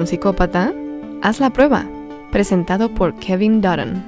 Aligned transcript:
un 0.00 0.06
psicópata? 0.06 0.72
Haz 1.22 1.40
la 1.40 1.50
prueba. 1.50 1.86
Presentado 2.32 2.94
por 2.94 3.14
Kevin 3.18 3.60
Dutton. 3.60 4.02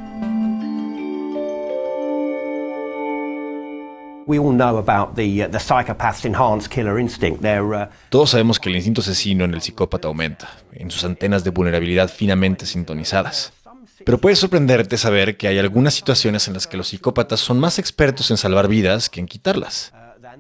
Todos 8.09 8.31
sabemos 8.31 8.59
que 8.59 8.71
el 8.71 8.77
instinto 8.77 9.03
asesino 9.03 9.45
en 9.45 9.53
el 9.53 9.61
psicópata 9.61 10.09
aumenta, 10.09 10.49
en 10.73 10.91
sus 10.91 11.05
antenas 11.05 11.45
de 11.45 11.51
vulnerabilidad 11.51 12.09
finamente 12.09 12.65
sintonizadas. 12.65 13.53
Pero 14.05 14.19
puede 14.19 14.37
sorprenderte 14.37 14.97
saber 14.97 15.37
que 15.37 15.49
hay 15.49 15.59
algunas 15.59 15.93
situaciones 15.95 16.49
en 16.49 16.55
las 16.55 16.67
que 16.67 16.77
los 16.77 16.89
psicópatas 16.89 17.41
son 17.41 17.61
más 17.61 17.79
expertos 17.79 18.31
en 18.31 18.37
salvar 18.37 18.69
vidas 18.69 19.11
que 19.11 19.21
en 19.21 19.27
quitarlas. 19.27 19.93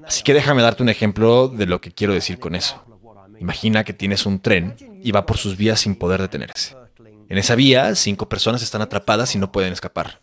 Así 0.06 0.22
que 0.22 0.32
déjame 0.32 0.62
darte 0.62 0.82
un 0.82 0.88
ejemplo 0.88 1.48
de 1.48 1.66
lo 1.66 1.80
que 1.80 1.92
quiero 1.92 2.14
decir 2.14 2.38
con 2.38 2.54
eso. 2.54 2.82
Imagina 3.42 3.82
que 3.82 3.92
tienes 3.92 4.24
un 4.24 4.38
tren 4.38 4.76
y 5.02 5.10
va 5.10 5.26
por 5.26 5.36
sus 5.36 5.56
vías 5.56 5.80
sin 5.80 5.96
poder 5.96 6.20
detenerse. 6.22 6.76
En 7.28 7.38
esa 7.38 7.56
vía, 7.56 7.92
cinco 7.96 8.28
personas 8.28 8.62
están 8.62 8.82
atrapadas 8.82 9.34
y 9.34 9.38
no 9.38 9.50
pueden 9.50 9.72
escapar. 9.72 10.20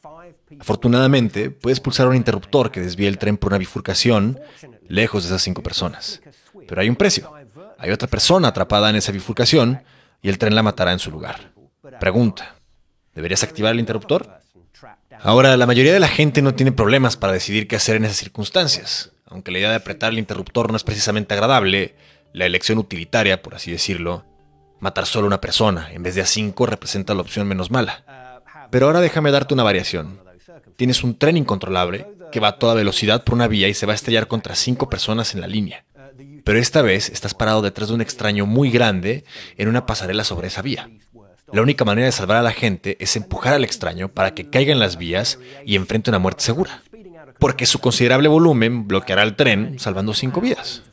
Afortunadamente, 0.57 1.51
puedes 1.51 1.81
pulsar 1.81 2.07
un 2.07 2.15
interruptor 2.15 2.71
que 2.71 2.79
desvíe 2.79 3.07
el 3.07 3.17
tren 3.17 3.35
por 3.35 3.51
una 3.51 3.57
bifurcación 3.57 4.39
lejos 4.87 5.23
de 5.23 5.31
esas 5.31 5.41
cinco 5.41 5.61
personas. 5.61 6.21
Pero 6.65 6.79
hay 6.79 6.87
un 6.87 6.95
precio. 6.95 7.29
Hay 7.77 7.91
otra 7.91 8.07
persona 8.07 8.47
atrapada 8.47 8.89
en 8.89 8.95
esa 8.95 9.11
bifurcación 9.11 9.83
y 10.21 10.29
el 10.29 10.37
tren 10.37 10.55
la 10.55 10.63
matará 10.63 10.93
en 10.93 10.99
su 10.99 11.11
lugar. 11.11 11.51
Pregunta, 11.99 12.55
¿deberías 13.13 13.43
activar 13.43 13.73
el 13.73 13.81
interruptor? 13.81 14.39
Ahora, 15.21 15.57
la 15.57 15.65
mayoría 15.65 15.91
de 15.91 15.99
la 15.99 16.07
gente 16.07 16.41
no 16.41 16.55
tiene 16.55 16.71
problemas 16.71 17.17
para 17.17 17.33
decidir 17.33 17.67
qué 17.67 17.75
hacer 17.75 17.97
en 17.97 18.05
esas 18.05 18.15
circunstancias. 18.15 19.11
Aunque 19.25 19.51
la 19.51 19.57
idea 19.57 19.71
de 19.71 19.75
apretar 19.75 20.13
el 20.13 20.19
interruptor 20.19 20.71
no 20.71 20.77
es 20.77 20.85
precisamente 20.85 21.33
agradable, 21.33 21.95
la 22.33 22.45
elección 22.45 22.77
utilitaria, 22.77 23.41
por 23.41 23.55
así 23.55 23.71
decirlo, 23.71 24.25
matar 24.79 25.05
solo 25.05 25.25
a 25.25 25.27
una 25.27 25.41
persona 25.41 25.89
en 25.91 26.03
vez 26.03 26.15
de 26.15 26.21
a 26.21 26.25
cinco 26.25 26.65
representa 26.65 27.13
la 27.13 27.21
opción 27.21 27.47
menos 27.47 27.71
mala. 27.71 28.41
Pero 28.69 28.85
ahora 28.85 29.01
déjame 29.01 29.31
darte 29.31 29.53
una 29.53 29.63
variación. 29.63 30.19
Tienes 30.75 31.03
un 31.03 31.17
tren 31.17 31.37
incontrolable 31.37 32.07
que 32.31 32.39
va 32.39 32.49
a 32.49 32.59
toda 32.59 32.75
velocidad 32.75 33.23
por 33.23 33.35
una 33.35 33.47
vía 33.47 33.67
y 33.67 33.73
se 33.73 33.85
va 33.85 33.93
a 33.93 33.95
estrellar 33.95 34.27
contra 34.27 34.55
cinco 34.55 34.89
personas 34.89 35.33
en 35.33 35.41
la 35.41 35.47
línea. 35.47 35.85
Pero 36.43 36.59
esta 36.59 36.81
vez 36.81 37.09
estás 37.09 37.33
parado 37.33 37.61
detrás 37.61 37.89
de 37.89 37.95
un 37.95 38.01
extraño 38.01 38.45
muy 38.45 38.71
grande 38.71 39.23
en 39.57 39.67
una 39.67 39.85
pasarela 39.85 40.23
sobre 40.23 40.47
esa 40.47 40.61
vía. 40.61 40.89
La 41.51 41.63
única 41.63 41.83
manera 41.83 42.05
de 42.05 42.11
salvar 42.11 42.37
a 42.37 42.43
la 42.43 42.51
gente 42.51 42.95
es 42.99 43.15
empujar 43.15 43.55
al 43.55 43.63
extraño 43.63 44.09
para 44.09 44.35
que 44.35 44.49
caiga 44.49 44.71
en 44.71 44.79
las 44.79 44.97
vías 44.97 45.39
y 45.65 45.75
enfrente 45.75 46.11
una 46.11 46.19
muerte 46.19 46.43
segura 46.43 46.83
porque 47.39 47.65
su 47.65 47.79
considerable 47.79 48.27
volumen 48.27 48.87
bloqueará 48.87 49.23
el 49.23 49.35
tren, 49.35 49.79
salvando 49.79 50.13
cinco 50.13 50.41
vidas. 50.41 50.83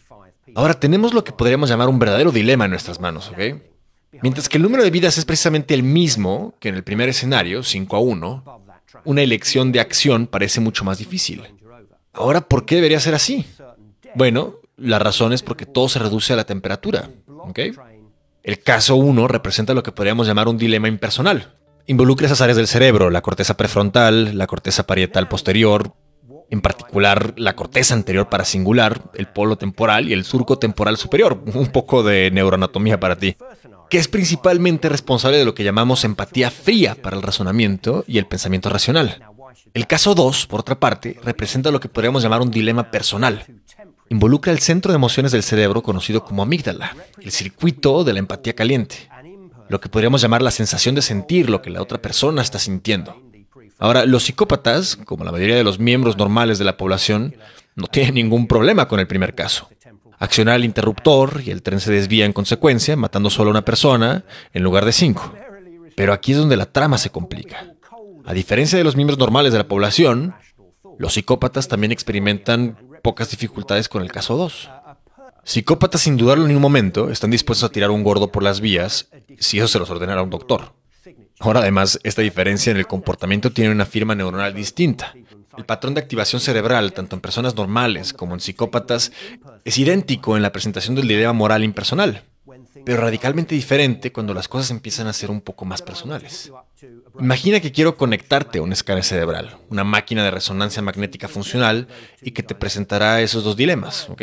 Ahora 0.55 0.75
tenemos 0.75 1.13
lo 1.13 1.25
que 1.25 1.33
podríamos 1.33 1.69
llamar 1.69 1.89
un 1.89 1.99
verdadero 1.99 2.31
dilema 2.31 2.65
en 2.65 2.71
nuestras 2.71 3.01
manos, 3.01 3.31
¿ok? 3.31 3.61
Mientras 4.23 4.49
que 4.49 4.57
el 4.57 4.63
número 4.63 4.83
de 4.83 4.91
vidas 4.91 5.19
es 5.19 5.25
precisamente 5.25 5.75
el 5.75 5.83
mismo 5.83 6.55
que 6.61 6.69
en 6.69 6.75
el 6.77 6.85
primer 6.85 7.09
escenario, 7.09 7.63
5 7.63 7.97
a 7.97 8.01
1, 8.01 8.45
una 9.05 9.23
elección 9.23 9.73
de 9.73 9.81
acción 9.81 10.27
parece 10.27 10.61
mucho 10.61 10.85
más 10.85 10.99
difícil. 10.99 11.43
Ahora, 12.13 12.41
¿por 12.43 12.65
qué 12.65 12.77
debería 12.77 13.01
ser 13.01 13.15
así? 13.15 13.45
Bueno, 14.15 14.57
la 14.77 14.99
razón 14.99 15.33
es 15.33 15.43
porque 15.43 15.67
todo 15.67 15.89
se 15.89 15.99
reduce 15.99 16.33
a 16.33 16.37
la 16.37 16.45
temperatura, 16.45 17.11
¿ok? 17.27 17.61
El 18.43 18.61
caso 18.61 18.97
1 18.97 19.29
representa 19.29 19.75
lo 19.75 19.83
que 19.83 19.93
podríamos 19.93 20.27
llamar 20.27 20.49
un 20.49 20.57
dilema 20.57 20.89
impersonal. 20.89 21.57
Involucra 21.87 22.27
esas 22.27 22.41
áreas 22.41 22.57
del 22.57 22.67
cerebro, 22.67 23.11
la 23.11 23.23
corteza 23.23 23.57
prefrontal, 23.57 24.39
la 24.39 24.47
corteza 24.47 24.87
parietal 24.87 25.29
posterior, 25.29 25.95
en 26.51 26.61
particular 26.61 27.35
la 27.37 27.57
corteza 27.57 27.95
anterior 27.95 28.29
para 28.29 28.45
singular, 28.45 29.03
el 29.15 29.29
polo 29.29 29.57
temporal 29.57 30.09
y 30.09 30.13
el 30.13 30.25
surco 30.25 30.59
temporal 30.59 30.97
superior, 30.97 31.43
un 31.55 31.67
poco 31.69 32.03
de 32.03 32.31
neuroanatomía 32.31 33.01
para 33.01 33.17
ti, 33.17 33.37
que 33.91 33.99
es 33.99 34.09
principalmente 34.09 34.89
responsable 34.89 35.39
de 35.39 35.45
lo 35.45 35.55
que 35.55 35.65
llamamos 35.65 36.05
empatía 36.05 36.51
fría 36.51 36.95
para 36.95 37.17
el 37.17 37.23
razonamiento 37.23 38.05
y 38.07 38.19
el 38.19 38.27
pensamiento 38.27 38.69
racional. 38.69 39.23
El 39.75 39.87
caso 39.87 40.15
2, 40.15 40.47
por 40.47 40.61
otra 40.61 40.79
parte, 40.79 41.19
representa 41.23 41.71
lo 41.71 41.81
que 41.81 41.89
podríamos 41.89 42.23
llamar 42.23 42.41
un 42.41 42.51
dilema 42.51 42.91
personal. 42.91 43.45
Involucra 44.09 44.53
el 44.53 44.61
centro 44.61 44.93
de 44.93 44.97
emociones 44.97 45.33
del 45.33 45.43
cerebro 45.43 45.83
conocido 45.83 46.25
como 46.25 46.43
amígdala, 46.43 46.97
el 47.21 47.31
circuito 47.33 48.05
de 48.05 48.13
la 48.13 48.21
empatía 48.21 48.55
caliente, 48.55 49.09
lo 49.69 49.81
que 49.81 49.89
podríamos 49.89 50.23
llamar 50.23 50.43
la 50.43 50.51
sensación 50.51 50.95
de 50.95 51.03
sentir 51.03 51.51
lo 51.51 51.61
que 51.61 51.71
la 51.71 51.83
otra 51.83 52.01
persona 52.01 52.43
está 52.43 52.59
sintiendo. 52.59 53.21
Ahora, 53.79 54.07
los 54.07 54.25
psicópatas, 54.25 54.97
como 54.97 55.25
la 55.25 55.33
mayoría 55.33 55.57
de 55.57 55.65
los 55.65 55.79
miembros 55.79 56.17
normales 56.17 56.59
de 56.59 56.65
la 56.65 56.77
población, 56.77 57.37
no 57.75 57.87
tienen 57.87 58.15
ningún 58.15 58.47
problema 58.47 58.89
con 58.89 59.01
el 59.01 59.07
primer 59.07 59.35
caso. 59.35 59.69
Accionar 60.19 60.57
el 60.57 60.65
interruptor 60.65 61.43
y 61.45 61.51
el 61.51 61.63
tren 61.63 61.81
se 61.81 61.93
desvía 61.93 62.25
en 62.25 62.33
consecuencia, 62.33 62.97
matando 62.97 63.29
solo 63.29 63.51
a 63.51 63.53
una 63.53 63.65
persona 63.65 64.25
en 64.55 64.63
lugar 64.63 64.87
de 64.87 64.93
cinco. 64.93 65.35
Pero 65.95 66.15
aquí 66.15 66.33
es 66.33 66.39
donde 66.39 66.57
la 66.57 66.67
trama 66.67 66.97
se 66.97 67.11
complica. 67.11 67.75
A 68.25 68.33
diferencia 68.33 68.79
de 68.79 68.85
los 68.85 68.97
miembros 68.97 69.19
normales 69.19 69.53
de 69.53 69.59
la 69.59 69.69
población, 69.69 70.35
los 70.99 71.15
psicópatas 71.15 71.69
también 71.69 71.93
experimentan 71.93 72.79
pocas 73.03 73.31
dificultades 73.31 73.89
con 73.89 74.03
el 74.03 74.11
caso 74.11 74.37
2. 74.37 74.71
Psicópatas 75.45 76.01
sin 76.01 76.17
dudarlo 76.17 76.47
en 76.47 76.57
un 76.57 76.63
momento 76.63 77.11
están 77.11 77.31
dispuestos 77.31 77.69
a 77.69 77.73
tirar 77.73 77.91
un 77.91 78.03
gordo 78.03 78.33
por 78.33 78.43
las 78.43 78.61
vías 78.61 79.11
si 79.39 79.59
eso 79.59 79.69
se 79.69 79.79
los 79.79 79.91
ordenara 79.91 80.23
un 80.23 80.31
doctor. 80.31 80.73
Ahora 81.39 81.61
además, 81.61 81.99
esta 82.03 82.23
diferencia 82.23 82.71
en 82.71 82.79
el 82.79 82.87
comportamiento 82.87 83.53
tiene 83.53 83.71
una 83.71 83.87
firma 83.87 84.15
neuronal 84.15 84.55
distinta. 84.55 85.15
El 85.57 85.65
patrón 85.65 85.95
de 85.95 86.01
activación 86.01 86.41
cerebral, 86.41 86.93
tanto 86.93 87.17
en 87.17 87.21
personas 87.21 87.55
normales 87.55 88.13
como 88.13 88.35
en 88.35 88.41
psicópatas, 88.41 89.13
es 89.65 89.79
idéntico 89.79 90.37
en 90.37 90.43
la 90.43 90.53
presentación 90.53 90.95
del 90.95 91.09
dilema 91.09 91.33
moral 91.33 91.65
impersonal, 91.65 92.25
pero 92.85 93.01
radicalmente 93.01 93.55
diferente 93.55 94.13
cuando 94.13 94.35
las 94.35 94.49
cosas 94.49 94.71
empiezan 94.71 95.07
a 95.07 95.13
ser 95.13 95.31
un 95.31 95.41
poco 95.41 95.65
más 95.65 95.83
personales. 95.83 96.53
Imagina 97.19 97.61
que 97.61 97.73
quiero 97.73 97.97
conectarte 97.97 98.59
a 98.59 98.63
un 98.63 98.73
escáner 98.73 99.05
cerebral, 99.05 99.57
una 99.71 99.85
máquina 99.85 100.25
de 100.25 100.31
resonancia 100.31 100.83
magnética 100.83 101.29
funcional, 101.29 101.89
y 102.23 102.33
que 102.33 102.43
te 102.43 102.55
presentará 102.55 103.21
esos 103.21 103.45
dos 103.45 103.57
dilemas, 103.57 104.09
¿ok? 104.11 104.23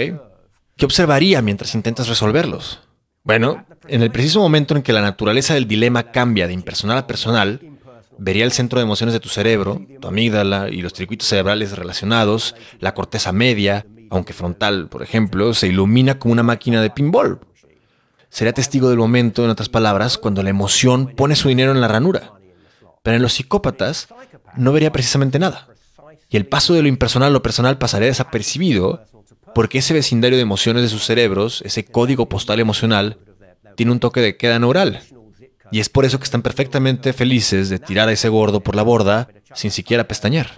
¿Qué 0.75 0.85
observaría 0.85 1.41
mientras 1.41 1.75
intentas 1.75 2.07
resolverlos? 2.07 2.81
Bueno, 3.23 3.65
en 3.87 4.03
el 4.03 4.11
preciso 4.11 4.41
momento 4.41 4.75
en 4.75 4.81
que 4.81 4.91
la 4.91 5.01
naturaleza 5.01 5.53
del 5.53 5.65
dilema 5.65 6.11
cambia 6.11 6.45
de 6.45 6.53
impersonal 6.53 6.97
a 6.97 7.07
personal, 7.07 7.61
vería 8.17 8.43
el 8.43 8.51
centro 8.51 8.79
de 8.79 8.83
emociones 8.83 9.13
de 9.13 9.21
tu 9.21 9.29
cerebro, 9.29 9.81
tu 10.01 10.09
amígdala 10.09 10.69
y 10.69 10.81
los 10.81 10.91
circuitos 10.91 11.29
cerebrales 11.29 11.77
relacionados, 11.77 12.53
la 12.79 12.93
corteza 12.93 13.31
media, 13.31 13.85
aunque 14.09 14.33
frontal, 14.33 14.89
por 14.89 15.03
ejemplo, 15.03 15.53
se 15.53 15.67
ilumina 15.67 16.19
como 16.19 16.33
una 16.33 16.43
máquina 16.43 16.81
de 16.81 16.89
pinball. 16.89 17.39
Sería 18.29 18.51
testigo 18.51 18.89
del 18.89 18.97
momento, 18.97 19.45
en 19.45 19.51
otras 19.51 19.69
palabras, 19.69 20.17
cuando 20.17 20.43
la 20.43 20.49
emoción 20.49 21.07
pone 21.15 21.37
su 21.37 21.47
dinero 21.47 21.71
en 21.71 21.79
la 21.79 21.87
ranura. 21.87 22.33
Pero 23.03 23.15
en 23.15 23.21
los 23.21 23.33
psicópatas 23.33 24.09
no 24.57 24.73
vería 24.73 24.91
precisamente 24.91 25.39
nada. 25.39 25.69
Y 26.29 26.35
el 26.35 26.45
paso 26.45 26.73
de 26.73 26.81
lo 26.81 26.89
impersonal 26.89 27.29
a 27.29 27.31
lo 27.31 27.41
personal 27.41 27.77
pasaría 27.77 28.07
desapercibido 28.09 29.05
porque 29.53 29.79
ese 29.79 29.93
vecindario 29.93 30.37
de 30.37 30.43
emociones 30.43 30.83
de 30.83 30.89
sus 30.89 31.03
cerebros, 31.03 31.61
ese 31.65 31.85
código 31.85 32.27
postal 32.27 32.59
emocional, 32.59 33.17
tiene 33.75 33.91
un 33.91 33.99
toque 33.99 34.21
de 34.21 34.37
queda 34.37 34.59
neural. 34.59 35.01
Y 35.71 35.79
es 35.79 35.89
por 35.89 36.05
eso 36.05 36.19
que 36.19 36.25
están 36.25 36.41
perfectamente 36.41 37.13
felices 37.13 37.69
de 37.69 37.79
tirar 37.79 38.07
a 38.09 38.11
ese 38.11 38.29
gordo 38.29 38.59
por 38.59 38.75
la 38.75 38.83
borda 38.83 39.27
sin 39.53 39.71
siquiera 39.71 40.07
pestañear. 40.07 40.51